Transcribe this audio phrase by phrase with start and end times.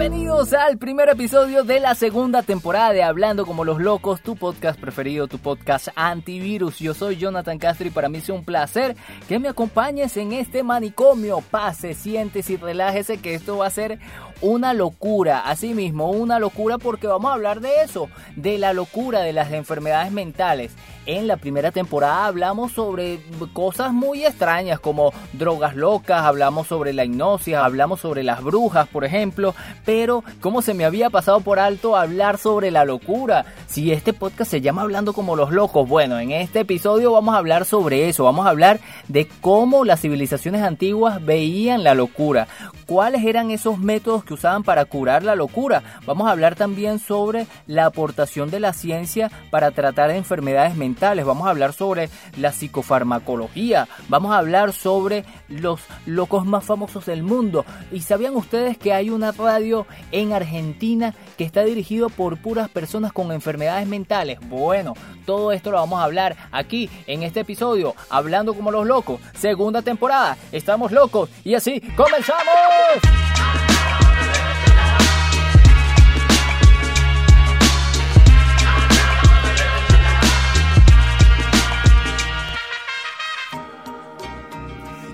[0.00, 4.36] many Bienvenidos al primer episodio de la segunda temporada de Hablando como los locos, tu
[4.36, 6.78] podcast preferido, tu podcast antivirus.
[6.78, 8.94] Yo soy Jonathan Castro y para mí es un placer
[9.28, 11.40] que me acompañes en este manicomio.
[11.50, 13.98] Pase, siéntese y relájese que esto va a ser
[14.40, 19.20] una locura, así mismo, una locura porque vamos a hablar de eso, de la locura
[19.20, 20.72] de las enfermedades mentales.
[21.06, 23.20] En la primera temporada hablamos sobre
[23.52, 29.04] cosas muy extrañas como drogas locas, hablamos sobre la hipnosis, hablamos sobre las brujas, por
[29.04, 33.46] ejemplo, pero ¿cómo se me había pasado por alto hablar sobre la locura?
[33.66, 37.38] Si este podcast se llama Hablando como los locos, bueno, en este episodio vamos a
[37.38, 42.48] hablar sobre eso, vamos a hablar de cómo las civilizaciones antiguas veían la locura,
[42.86, 45.82] cuáles eran esos métodos que usaban para curar la locura.
[46.06, 51.24] Vamos a hablar también sobre la aportación de la ciencia para tratar enfermedades mentales.
[51.24, 53.88] Vamos a hablar sobre la psicofarmacología.
[54.08, 57.64] Vamos a hablar sobre los locos más famosos del mundo.
[57.92, 63.12] ¿Y sabían ustedes que hay una radio en Argentina que está dirigido por puras personas
[63.12, 64.38] con enfermedades mentales?
[64.48, 64.94] Bueno,
[65.26, 69.20] todo esto lo vamos a hablar aquí en este episodio, hablando como los locos.
[69.34, 72.40] Segunda temporada, estamos locos y así comenzamos.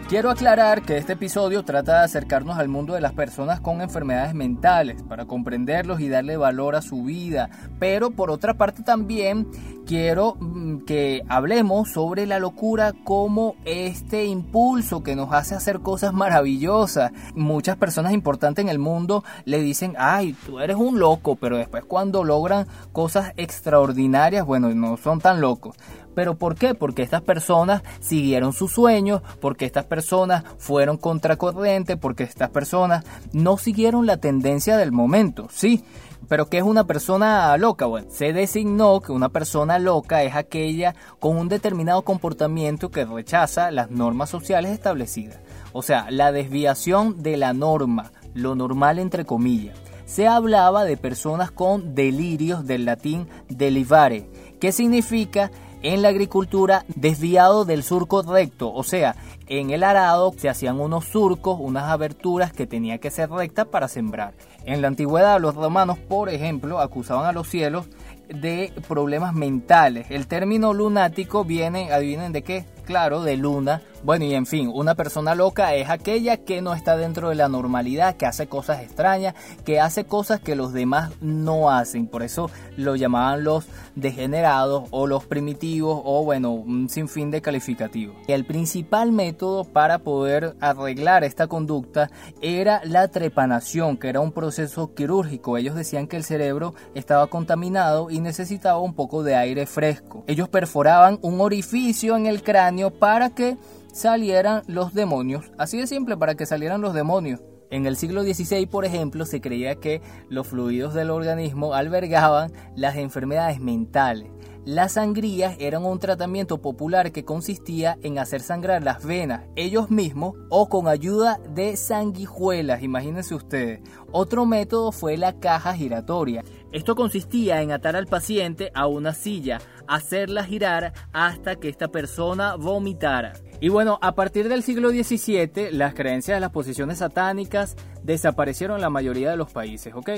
[0.09, 4.35] Quiero aclarar que este episodio trata de acercarnos al mundo de las personas con enfermedades
[4.35, 9.49] mentales, para comprenderlos y darle valor a su vida, pero por otra parte también
[9.85, 16.13] quiero mm, que hablemos sobre la locura como este impulso que nos hace hacer cosas
[16.13, 17.11] maravillosas.
[17.35, 21.85] Muchas personas importantes en el mundo le dicen, ay, tú eres un loco, pero después
[21.85, 25.75] cuando logran cosas extraordinarias, bueno, no son tan locos.
[26.17, 26.75] ¿Pero por qué?
[26.75, 33.05] Porque estas personas siguieron sus sueños, porque estas personas fueron contracorriente, porque estas personas
[33.35, 35.85] no siguieron la tendencia del momento, ¿sí?
[36.27, 37.85] Pero ¿qué es una persona loca?
[37.85, 43.71] Bueno, se designó que una persona loca es aquella con un determinado comportamiento que rechaza
[43.71, 45.39] las normas sociales establecidas.
[45.75, 49.77] O sea, la desviación de la norma, lo normal entre comillas.
[50.07, 54.31] Se hablaba de personas con delirios del latín delivare,
[54.61, 55.51] que significa
[55.83, 59.17] en la agricultura desviado del surco recto, o sea,
[59.49, 63.89] en el arado se hacían unos surcos, unas aberturas que tenía que ser rectas para
[63.89, 64.35] sembrar.
[64.65, 67.87] En la antigüedad los romanos, por ejemplo, acusaban a los cielos
[68.29, 70.11] de problemas mentales.
[70.11, 73.83] El término lunático viene, adivinen de qué, claro, de luna.
[74.07, 77.49] Bueno, y en fin, una persona loca es aquella que no está dentro de la
[77.49, 79.35] normalidad, que hace cosas extrañas,
[79.65, 82.07] que hace cosas que los demás no hacen.
[82.07, 83.67] Por eso lo llamaban los
[83.97, 88.15] degenerados o los primitivos o bueno, un sinfín de calificativos.
[88.29, 92.09] El principal método para poder arreglar esta conducta
[92.41, 95.57] era la trepanación, que era un proceso quirúrgico.
[95.57, 100.23] Ellos decían que el cerebro estaba contaminado y necesitaba un poco de aire fresco.
[100.29, 103.57] Ellos perforaban un orificio en el cráneo para que
[103.97, 105.51] salieran los demonios.
[105.57, 107.41] Así de simple, para que salieran los demonios.
[107.71, 112.97] En el siglo XVI, por ejemplo, se creía que los fluidos del organismo albergaban las
[112.97, 114.31] enfermedades mentales.
[114.67, 120.35] Las sangrías eran un tratamiento popular que consistía en hacer sangrar las venas ellos mismos
[120.51, 123.81] o con ayuda de sanguijuelas, imagínense ustedes.
[124.11, 126.43] Otro método fue la caja giratoria.
[126.73, 132.57] Esto consistía en atar al paciente a una silla, hacerla girar hasta que esta persona
[132.57, 133.35] vomitara.
[133.59, 138.83] Y bueno, a partir del siglo XVII, las creencias de las posiciones satánicas desaparecieron en
[138.83, 140.11] la mayoría de los países, ¿ok?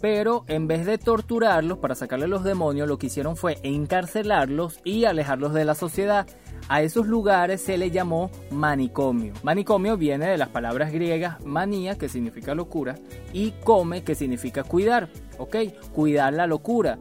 [0.00, 5.04] Pero en vez de torturarlos para sacarle los demonios, lo que hicieron fue encarcelarlos y
[5.04, 6.28] alejarlos de la sociedad.
[6.68, 9.32] A esos lugares se le llamó manicomio.
[9.42, 12.96] Manicomio viene de las palabras griegas manía, que significa locura,
[13.32, 15.08] y come, que significa cuidar,
[15.38, 15.56] ¿ok?
[15.92, 16.98] Cuidar la locura.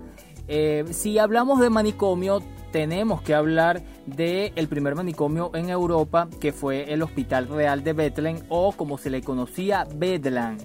[0.48, 2.42] Eh, si hablamos de manicomio,
[2.76, 7.94] tenemos que hablar del el primer manicomio en Europa, que fue el Hospital Real de
[7.94, 10.58] Bethlehem, o como se le conocía, Bedlam,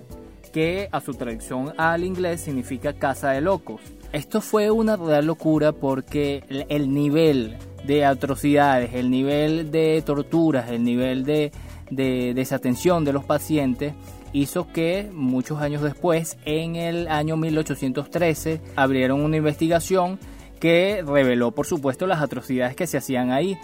[0.53, 3.81] que a su traducción al inglés significa casa de locos.
[4.13, 10.83] Esto fue una real locura porque el nivel de atrocidades, el nivel de torturas, el
[10.83, 11.53] nivel de,
[11.93, 13.95] de desatención de los pacientes
[14.33, 20.19] hizo que muchos años después, en el año 1813, abrieron una investigación
[20.61, 23.59] que reveló por supuesto las atrocidades que se hacían ahí.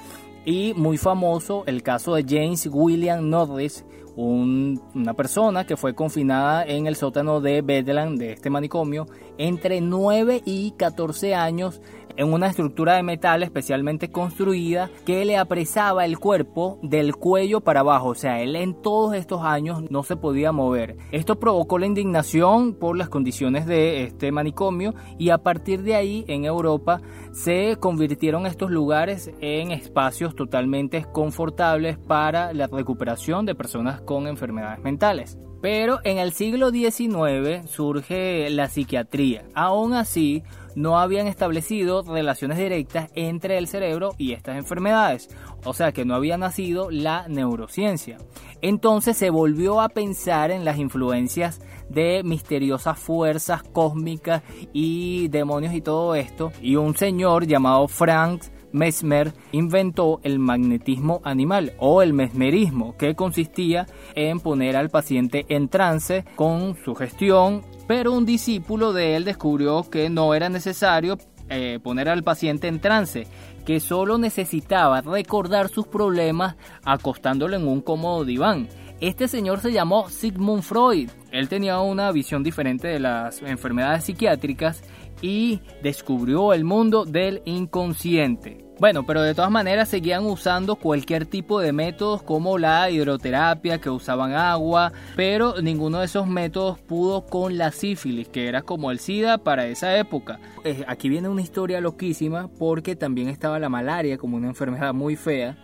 [0.45, 3.85] Y muy famoso el caso de James William Norris,
[4.17, 9.07] una persona que fue confinada en el sótano de Bedlam, de este manicomio,
[9.39, 11.81] entre 9 y 14 años
[12.17, 17.81] en una estructura de metal especialmente construida que le apresaba el cuerpo del cuello para
[17.81, 18.09] abajo.
[18.09, 20.97] O sea, él en todos estos años no se podía mover.
[21.13, 26.25] Esto provocó la indignación por las condiciones de este manicomio y a partir de ahí
[26.29, 27.01] en Europa
[27.33, 34.81] se convirtieron estos lugares en espacios totalmente confortables para la recuperación de personas con enfermedades
[34.81, 35.39] mentales.
[35.61, 39.45] Pero en el siglo XIX surge la psiquiatría.
[39.55, 40.43] Aún así,
[40.77, 45.31] no habían establecido relaciones directas entre el cerebro y estas enfermedades,
[45.65, 48.19] o sea que no había nacido la neurociencia.
[48.61, 54.43] Entonces se volvió a pensar en las influencias de misteriosas fuerzas cósmicas
[54.75, 58.43] y demonios y todo esto, y un señor llamado Frank
[58.77, 65.69] Mesmer inventó el magnetismo animal o el mesmerismo, que consistía en poner al paciente en
[65.69, 71.19] trance con su gestión pero un discípulo de él descubrió que no era necesario
[71.49, 73.27] eh, poner al paciente en trance,
[73.65, 78.69] que solo necesitaba recordar sus problemas acostándolo en un cómodo diván.
[79.01, 81.11] Este señor se llamó Sigmund Freud.
[81.31, 84.83] Él tenía una visión diferente de las enfermedades psiquiátricas
[85.23, 88.66] y descubrió el mundo del inconsciente.
[88.79, 93.89] Bueno, pero de todas maneras seguían usando cualquier tipo de métodos como la hidroterapia, que
[93.89, 98.99] usaban agua, pero ninguno de esos métodos pudo con la sífilis, que era como el
[98.99, 100.41] SIDA para esa época.
[100.87, 105.57] Aquí viene una historia loquísima porque también estaba la malaria como una enfermedad muy fea.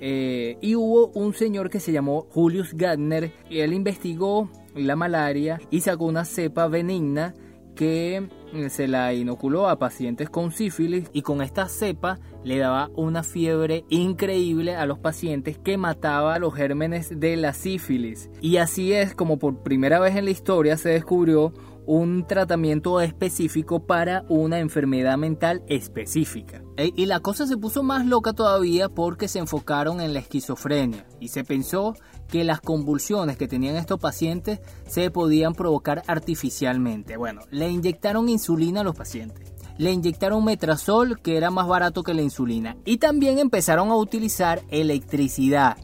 [0.00, 5.60] Eh, y hubo un señor que se llamó Julius Gardner y él investigó la malaria
[5.70, 7.34] y sacó una cepa benigna
[7.76, 8.28] que
[8.68, 13.84] se la inoculó a pacientes con sífilis y con esta cepa le daba una fiebre
[13.88, 18.30] increíble a los pacientes que mataba los gérmenes de la sífilis.
[18.40, 21.52] Y así es como por primera vez en la historia se descubrió
[21.86, 26.62] un tratamiento específico para una enfermedad mental específica.
[26.76, 31.28] Y la cosa se puso más loca todavía porque se enfocaron en la esquizofrenia y
[31.28, 31.94] se pensó
[32.28, 37.16] que las convulsiones que tenían estos pacientes se podían provocar artificialmente.
[37.16, 39.52] Bueno, le inyectaron insulina a los pacientes.
[39.78, 42.76] Le inyectaron metrazol que era más barato que la insulina.
[42.84, 45.76] Y también empezaron a utilizar electricidad.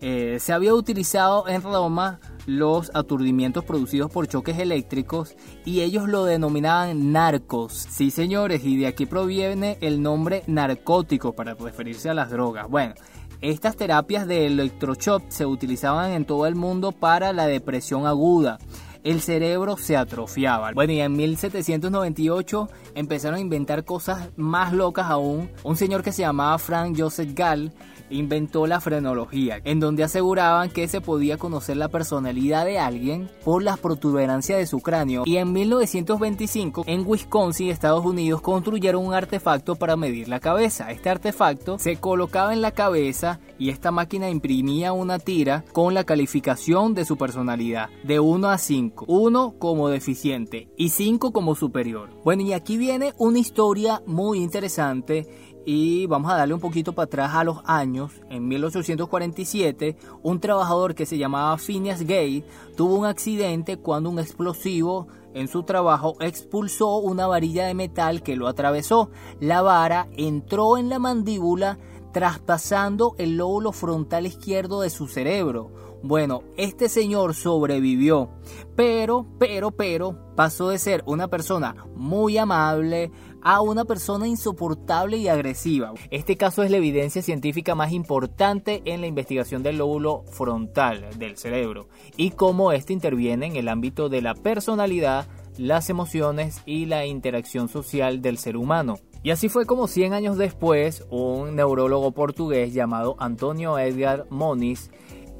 [0.00, 6.24] Eh, se había utilizado en Roma los aturdimientos producidos por choques eléctricos y ellos lo
[6.24, 7.86] denominaban narcos.
[7.90, 12.68] Sí, señores, y de aquí proviene el nombre narcótico para referirse a las drogas.
[12.68, 12.94] Bueno,
[13.40, 18.58] estas terapias de electroshock se utilizaban en todo el mundo para la depresión aguda.
[19.02, 20.72] El cerebro se atrofiaba.
[20.72, 25.50] Bueno, y en 1798 empezaron a inventar cosas más locas aún.
[25.62, 27.72] Un señor que se llamaba Frank Joseph Gall
[28.10, 33.62] inventó la frenología, en donde aseguraban que se podía conocer la personalidad de alguien por
[33.62, 35.22] las protuberancias de su cráneo.
[35.26, 40.90] Y en 1925, en Wisconsin, Estados Unidos, construyeron un artefacto para medir la cabeza.
[40.90, 46.04] Este artefacto se colocaba en la cabeza y esta máquina imprimía una tira con la
[46.04, 49.04] calificación de su personalidad, de 1 a 5.
[49.08, 52.10] 1 como deficiente y 5 como superior.
[52.24, 55.26] Bueno, y aquí viene una historia muy interesante
[55.64, 58.12] y vamos a darle un poquito para atrás a los años.
[58.30, 62.44] En 1847, un trabajador que se llamaba Phineas Gay
[62.76, 68.36] tuvo un accidente cuando un explosivo en su trabajo expulsó una varilla de metal que
[68.36, 69.10] lo atravesó.
[69.40, 71.78] La vara entró en la mandíbula
[72.12, 75.72] traspasando el lóbulo frontal izquierdo de su cerebro.
[76.02, 78.30] Bueno, este señor sobrevivió,
[78.74, 83.10] pero, pero, pero, pasó de ser una persona muy amable,
[83.42, 85.92] a una persona insoportable y agresiva.
[86.10, 91.36] Este caso es la evidencia científica más importante en la investigación del lóbulo frontal del
[91.36, 95.26] cerebro y cómo este interviene en el ámbito de la personalidad,
[95.58, 98.98] las emociones y la interacción social del ser humano.
[99.22, 104.90] Y así fue como 100 años después, un neurólogo portugués llamado Antonio Edgar Moniz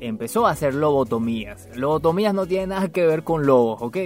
[0.01, 1.69] empezó a hacer lobotomías.
[1.77, 3.97] Lobotomías no tienen nada que ver con lobos, ¿ok?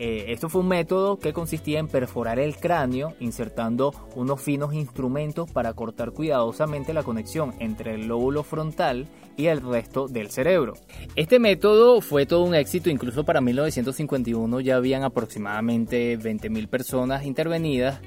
[0.00, 5.50] Eh, esto fue un método que consistía en perforar el cráneo insertando unos finos instrumentos
[5.50, 10.74] para cortar cuidadosamente la conexión entre el lóbulo frontal y el resto del cerebro.
[11.16, 18.00] Este método fue todo un éxito, incluso para 1951 ya habían aproximadamente 20.000 personas intervenidas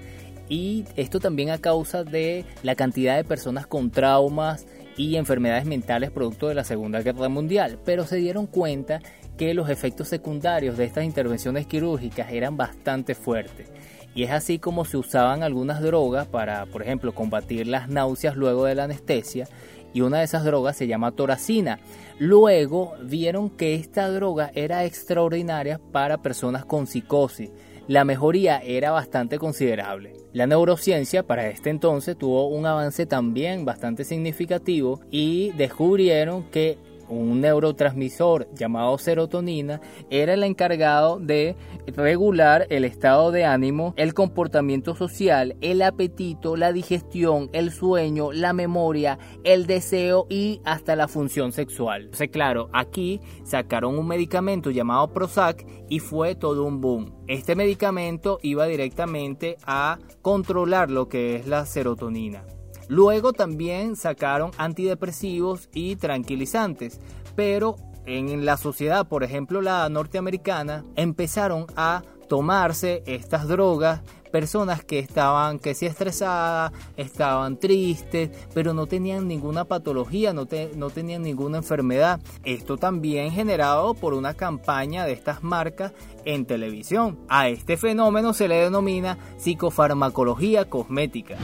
[0.52, 4.68] y esto también a causa de la cantidad de personas con traumas
[4.98, 9.00] y enfermedades mentales producto de la Segunda Guerra Mundial, pero se dieron cuenta
[9.38, 13.72] que los efectos secundarios de estas intervenciones quirúrgicas eran bastante fuertes.
[14.14, 18.66] Y es así como se usaban algunas drogas para, por ejemplo, combatir las náuseas luego
[18.66, 19.48] de la anestesia
[19.94, 21.80] y una de esas drogas se llama toracina.
[22.20, 27.52] Luego vieron que esta droga era extraordinaria para personas con psicosis.
[27.92, 30.14] La mejoría era bastante considerable.
[30.32, 36.78] La neurociencia para este entonces tuvo un avance también bastante significativo y descubrieron que
[37.12, 41.56] un neurotransmisor llamado serotonina, era el encargado de
[41.88, 48.54] regular el estado de ánimo, el comportamiento social, el apetito, la digestión, el sueño, la
[48.54, 52.04] memoria, el deseo y hasta la función sexual.
[52.04, 57.14] Entonces, claro, aquí sacaron un medicamento llamado Prozac y fue todo un boom.
[57.28, 62.46] Este medicamento iba directamente a controlar lo que es la serotonina.
[62.92, 67.00] Luego también sacaron antidepresivos y tranquilizantes,
[67.38, 75.00] pero en la sociedad, por ejemplo la norteamericana, empezaron a tomarse estas drogas personas que
[75.00, 80.46] estaban que sí estresadas, estaban tristes, pero no tenían ninguna patología, no,
[80.76, 82.20] no tenían ninguna enfermedad.
[82.44, 85.94] Esto también generado por una campaña de estas marcas
[86.26, 87.20] en televisión.
[87.30, 91.38] A este fenómeno se le denomina psicofarmacología cosmética.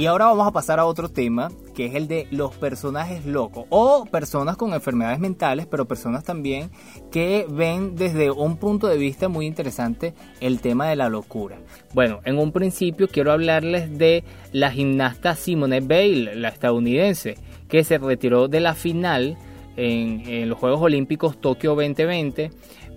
[0.00, 3.66] Y ahora vamos a pasar a otro tema, que es el de los personajes locos
[3.68, 6.70] o personas con enfermedades mentales, pero personas también
[7.12, 11.58] que ven desde un punto de vista muy interesante el tema de la locura.
[11.92, 17.36] Bueno, en un principio quiero hablarles de la gimnasta Simone Bale, la estadounidense,
[17.68, 19.36] que se retiró de la final
[19.76, 22.50] en, en los Juegos Olímpicos Tokio 2020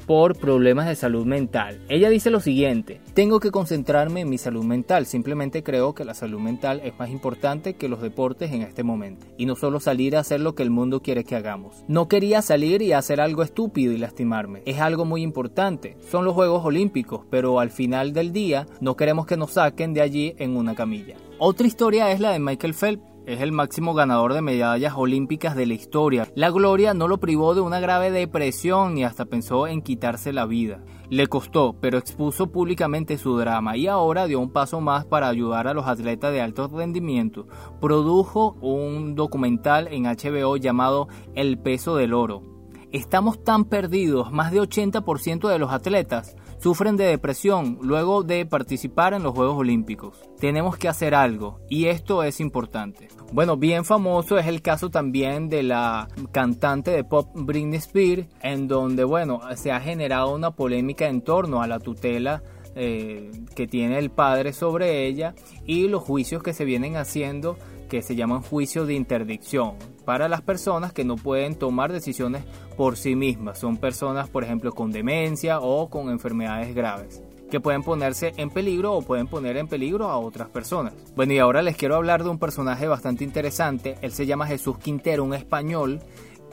[0.05, 1.79] por problemas de salud mental.
[1.89, 6.13] Ella dice lo siguiente, tengo que concentrarme en mi salud mental, simplemente creo que la
[6.13, 10.15] salud mental es más importante que los deportes en este momento, y no solo salir
[10.15, 11.83] a hacer lo que el mundo quiere que hagamos.
[11.87, 16.33] No quería salir y hacer algo estúpido y lastimarme, es algo muy importante, son los
[16.33, 20.57] Juegos Olímpicos, pero al final del día no queremos que nos saquen de allí en
[20.57, 21.15] una camilla.
[21.39, 25.65] Otra historia es la de Michael Phelps, es el máximo ganador de medallas olímpicas de
[25.65, 26.27] la historia.
[26.35, 30.45] La gloria no lo privó de una grave depresión y hasta pensó en quitarse la
[30.45, 30.83] vida.
[31.09, 35.67] Le costó, pero expuso públicamente su drama y ahora dio un paso más para ayudar
[35.67, 37.47] a los atletas de alto rendimiento.
[37.79, 42.52] Produjo un documental en HBO llamado El peso del oro.
[42.93, 49.15] Estamos tan perdidos, más de 80% de los atletas sufren de depresión luego de participar
[49.15, 50.21] en los Juegos Olímpicos.
[50.39, 53.07] Tenemos que hacer algo y esto es importante.
[53.31, 58.67] Bueno, bien famoso es el caso también de la cantante de pop Britney Spears, en
[58.67, 62.43] donde, bueno, se ha generado una polémica en torno a la tutela
[62.75, 65.33] eh, que tiene el padre sobre ella
[65.65, 67.57] y los juicios que se vienen haciendo
[67.93, 72.43] que se llaman juicios de interdicción para las personas que no pueden tomar decisiones
[72.75, 73.59] por sí mismas.
[73.59, 77.21] Son personas, por ejemplo, con demencia o con enfermedades graves
[77.51, 80.95] que pueden ponerse en peligro o pueden poner en peligro a otras personas.
[81.15, 83.95] Bueno, y ahora les quiero hablar de un personaje bastante interesante.
[84.01, 86.01] Él se llama Jesús Quintero, un español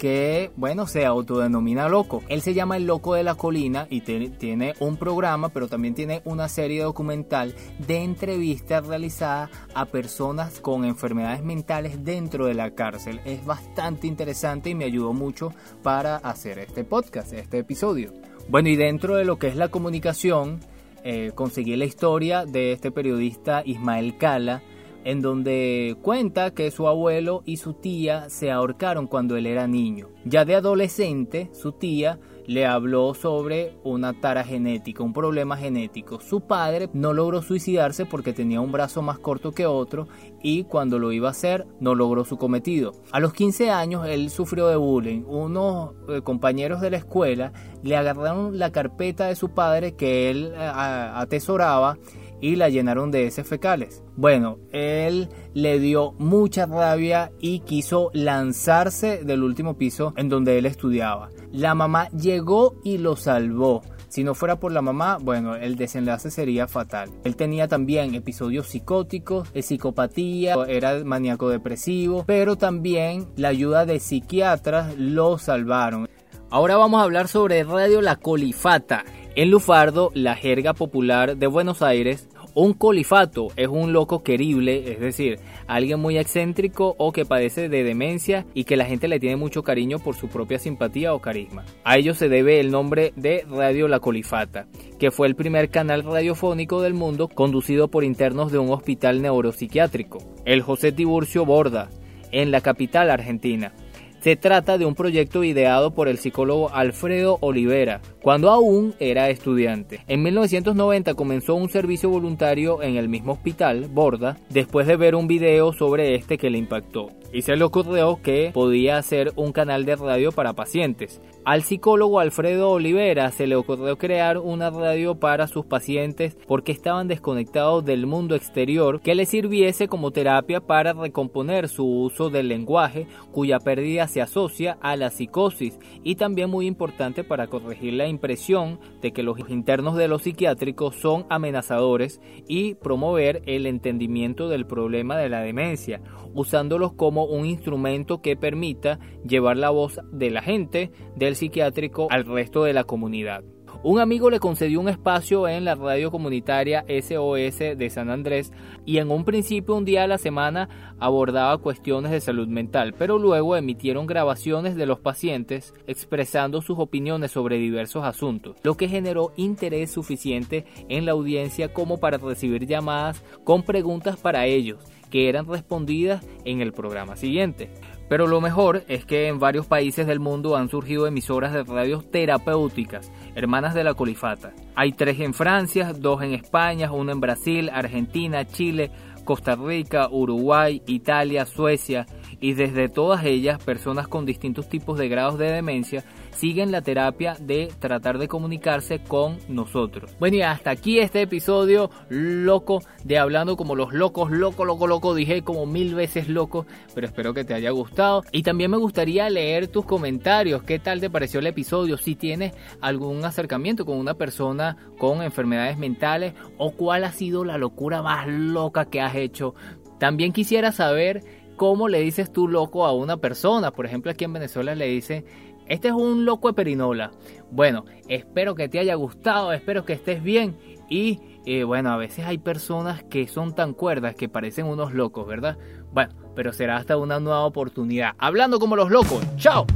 [0.01, 2.23] que, bueno, se autodenomina loco.
[2.29, 6.23] Él se llama El Loco de la Colina y tiene un programa, pero también tiene
[6.25, 7.55] una serie documental
[7.87, 13.21] de entrevistas realizadas a personas con enfermedades mentales dentro de la cárcel.
[13.27, 15.53] Es bastante interesante y me ayudó mucho
[15.83, 18.11] para hacer este podcast, este episodio.
[18.49, 20.61] Bueno, y dentro de lo que es la comunicación,
[21.05, 24.63] eh, conseguí la historia de este periodista Ismael Cala,
[25.05, 30.09] en donde cuenta que su abuelo y su tía se ahorcaron cuando él era niño.
[30.25, 32.19] Ya de adolescente, su tía
[32.51, 36.21] le habló sobre una tara genética, un problema genético.
[36.21, 40.09] Su padre no logró suicidarse porque tenía un brazo más corto que otro
[40.43, 42.93] y cuando lo iba a hacer no logró su cometido.
[43.13, 45.23] A los 15 años él sufrió de bullying.
[45.29, 47.53] Unos eh, compañeros de la escuela
[47.85, 51.99] le agarraron la carpeta de su padre que él eh, atesoraba
[52.41, 54.03] y la llenaron de heces fecales.
[54.17, 60.67] Bueno, él le dio mucha rabia y quiso lanzarse del último piso en donde él
[60.67, 61.31] estudiaba.
[61.53, 63.83] La mamá llegó y lo salvó.
[64.11, 67.11] Si no fuera por la mamá, bueno, el desenlace sería fatal.
[67.23, 74.99] Él tenía también episodios psicóticos, psicopatía, era maníaco depresivo, pero también la ayuda de psiquiatras
[74.99, 76.09] lo salvaron.
[76.51, 79.05] Ahora vamos a hablar sobre Radio La Colifata.
[79.41, 85.01] En Lufardo, la jerga popular de Buenos Aires, un colifato es un loco querible, es
[85.01, 89.37] decir, alguien muy excéntrico o que padece de demencia y que la gente le tiene
[89.37, 91.65] mucho cariño por su propia simpatía o carisma.
[91.85, 94.67] A ello se debe el nombre de Radio La Colifata,
[94.99, 100.19] que fue el primer canal radiofónico del mundo conducido por internos de un hospital neuropsiquiátrico,
[100.45, 101.89] el José Tiburcio Borda,
[102.31, 103.73] en la capital argentina.
[104.21, 110.05] Se trata de un proyecto ideado por el psicólogo Alfredo Olivera, cuando aún era estudiante.
[110.09, 115.27] En 1990 comenzó un servicio voluntario en el mismo hospital, Borda, después de ver un
[115.27, 117.09] video sobre este que le impactó.
[117.33, 121.23] Y se le ocurrió que podía hacer un canal de radio para pacientes.
[121.45, 127.09] Al psicólogo Alfredo Olivera se le ocurrió crear una radio para sus pacientes porque estaban
[127.09, 133.07] desconectados del mundo exterior que les sirviese como terapia para recomponer su uso del lenguaje
[133.33, 138.79] cuya pérdida se asocia a la psicosis y también muy importante para corregir la impresión
[139.01, 145.17] de que los internos de los psiquiátricos son amenazadores y promover el entendimiento del problema
[145.17, 146.03] de la demencia,
[146.35, 152.25] usándolos como un instrumento que permita llevar la voz de la gente del psiquiátrico al
[152.25, 153.45] resto de la comunidad.
[153.83, 158.53] Un amigo le concedió un espacio en la radio comunitaria SOS de San Andrés
[158.85, 160.69] y en un principio un día a la semana
[160.99, 167.31] abordaba cuestiones de salud mental, pero luego emitieron grabaciones de los pacientes expresando sus opiniones
[167.31, 173.25] sobre diversos asuntos, lo que generó interés suficiente en la audiencia como para recibir llamadas
[173.45, 177.71] con preguntas para ellos que eran respondidas en el programa siguiente.
[178.11, 182.03] Pero lo mejor es que en varios países del mundo han surgido emisoras de radio
[182.03, 184.53] terapéuticas, hermanas de la colifata.
[184.75, 188.91] Hay tres en Francia, dos en España, una en Brasil, Argentina, Chile,
[189.25, 192.05] Costa Rica, Uruguay, Italia, Suecia,
[192.41, 197.37] y desde todas ellas personas con distintos tipos de grados de demencia siguen la terapia
[197.39, 200.17] de tratar de comunicarse con nosotros.
[200.19, 205.15] Bueno y hasta aquí este episodio loco de hablando como los locos, loco, loco, loco,
[205.15, 208.25] dije como mil veces loco, pero espero que te haya gustado.
[208.33, 212.53] Y también me gustaría leer tus comentarios, qué tal te pareció el episodio, si tienes
[212.81, 218.27] algún acercamiento con una persona con enfermedades mentales o cuál ha sido la locura más
[218.27, 219.55] loca que has hecho.
[219.99, 221.23] También quisiera saber
[221.61, 223.71] cómo le dices tú loco a una persona.
[223.71, 225.27] Por ejemplo, aquí en Venezuela le dice,
[225.67, 227.11] este es un loco de perinola.
[227.51, 230.57] Bueno, espero que te haya gustado, espero que estés bien
[230.89, 235.27] y eh, bueno, a veces hay personas que son tan cuerdas que parecen unos locos,
[235.27, 235.59] ¿verdad?
[235.93, 238.13] Bueno, pero será hasta una nueva oportunidad.
[238.17, 239.23] Hablando como los locos.
[239.37, 239.67] ¡Chao!